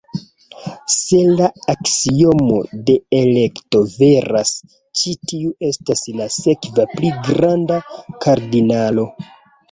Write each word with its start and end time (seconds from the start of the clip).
Se 0.91 1.17
la 1.39 1.47
aksiomo 1.73 2.55
de 2.87 2.95
elekto 3.17 3.81
veras, 3.91 4.53
ĉi 5.01 5.13
tiu 5.31 5.51
estas 5.67 6.01
la 6.21 6.27
sekva 6.37 6.87
pli 6.95 7.11
granda 7.29 7.77
kardinalo. 8.25 9.07